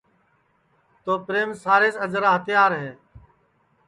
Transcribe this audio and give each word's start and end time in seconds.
تو 1.03 1.11
پریم 1.25 1.49
سارے 1.63 1.89
سے 1.91 1.99
اجرا 2.05 2.29
ہتیار 2.35 2.71
ہے 2.81 2.91